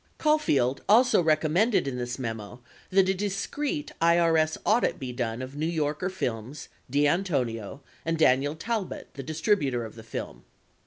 98 0.17 0.17
Caulfield 0.17 0.81
also 0.89 1.21
recommended 1.21 1.87
in 1.87 1.95
this 1.99 2.17
memo 2.17 2.59
that 2.89 3.07
a 3.07 3.13
discreet 3.13 3.91
IRS 4.01 4.57
audit 4.65 4.97
be 4.97 5.11
done 5.11 5.43
of 5.43 5.55
New 5.55 5.67
Yorker 5.67 6.09
Films, 6.09 6.69
DeAntonio, 6.91 7.81
and 8.03 8.17
Daniel 8.17 8.55
Talbot, 8.55 9.09
the 9.13 9.21
distributor 9.21 9.85
of 9.85 9.93
the 9.93 10.01
film. 10.01 10.43